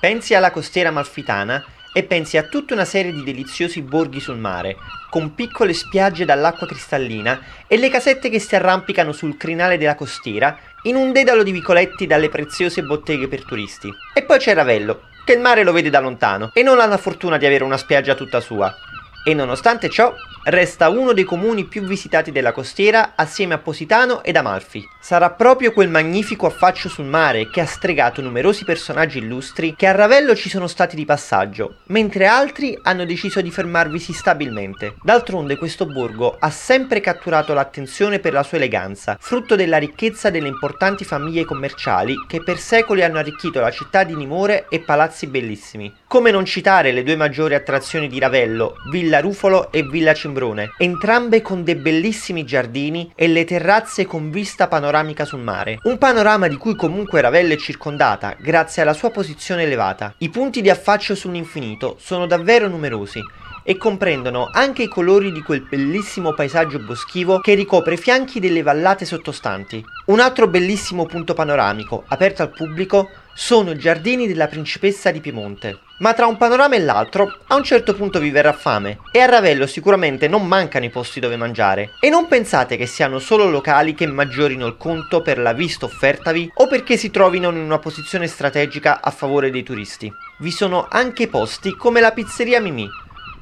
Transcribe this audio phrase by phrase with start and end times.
[0.00, 4.78] Pensi alla costiera amalfitana e pensi a tutta una serie di deliziosi borghi sul mare,
[5.10, 10.56] con piccole spiagge dall'acqua cristallina e le casette che si arrampicano sul crinale della costiera
[10.84, 13.92] in un dedalo di vicoletti dalle preziose botteghe per turisti.
[14.14, 16.96] E poi c'è Ravello, che il mare lo vede da lontano e non ha la
[16.96, 18.74] fortuna di avere una spiaggia tutta sua.
[19.22, 20.14] E nonostante ciò,
[20.44, 24.82] resta uno dei comuni più visitati della costiera assieme a Positano ed Amalfi.
[24.98, 29.92] Sarà proprio quel magnifico affaccio sul mare che ha stregato numerosi personaggi illustri che a
[29.92, 34.94] Ravello ci sono stati di passaggio, mentre altri hanno deciso di fermarvisi stabilmente.
[35.02, 40.48] D'altronde questo borgo ha sempre catturato l'attenzione per la sua eleganza, frutto della ricchezza delle
[40.48, 45.94] importanti famiglie commerciali che per secoli hanno arricchito la città di dimore e palazzi bellissimi.
[46.06, 51.42] Come non citare le due maggiori attrazioni di Ravello, Villa Rufolo e Villa Cimbrone entrambe
[51.42, 55.78] con dei bellissimi giardini e le terrazze con vista panoramica sul mare.
[55.82, 60.14] Un panorama di cui comunque Ravello è circondata grazie alla sua posizione elevata.
[60.18, 63.20] I punti di affaccio sull'infinito sono davvero numerosi
[63.62, 68.62] e comprendono anche i colori di quel bellissimo paesaggio boschivo che ricopre i fianchi delle
[68.62, 69.84] vallate sottostanti.
[70.06, 75.78] Un altro bellissimo punto panoramico, aperto al pubblico, sono i giardini della principessa di Piemonte.
[76.00, 79.26] Ma tra un panorama e l'altro, a un certo punto vi verrà fame, e a
[79.26, 81.90] Ravello sicuramente non mancano i posti dove mangiare.
[82.00, 86.52] E non pensate che siano solo locali che maggiorino il conto per la vista offertavi
[86.54, 90.10] o perché si trovino in una posizione strategica a favore dei turisti.
[90.38, 92.88] Vi sono anche posti come la pizzeria Mimì,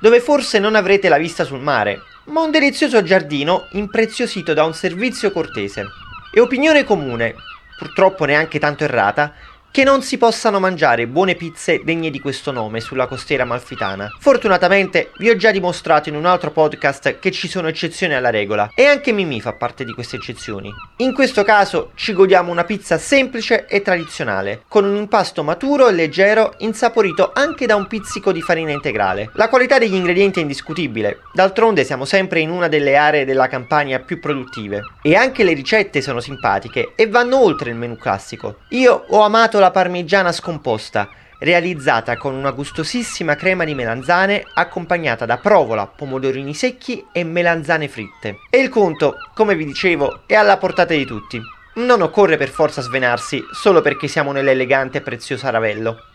[0.00, 4.74] dove forse non avrete la vista sul mare, ma un delizioso giardino impreziosito da un
[4.74, 5.84] servizio cortese.
[6.34, 7.32] E opinione comune,
[7.78, 9.34] purtroppo neanche tanto errata,
[9.72, 14.10] che non si possano mangiare buone pizze degne di questo nome sulla costiera malfitana.
[14.18, 18.70] Fortunatamente vi ho già dimostrato in un altro podcast che ci sono eccezioni alla regola
[18.74, 20.72] e anche Mimì fa parte di queste eccezioni.
[20.96, 25.92] In questo caso ci godiamo una pizza semplice e tradizionale, con un impasto maturo e
[25.92, 29.30] leggero insaporito anche da un pizzico di farina integrale.
[29.34, 34.00] La qualità degli ingredienti è indiscutibile, d'altronde siamo sempre in una delle aree della campagna
[34.00, 38.56] più produttive e anche le ricette sono simpatiche e vanno oltre il menù classico.
[38.70, 45.38] Io ho amato la parmigiana scomposta, realizzata con una gustosissima crema di melanzane accompagnata da
[45.38, 48.38] provola, pomodorini secchi e melanzane fritte.
[48.50, 51.40] E il conto, come vi dicevo, è alla portata di tutti.
[51.74, 56.09] Non occorre per forza svenarsi solo perché siamo nell'elegante e prezioso Ravello.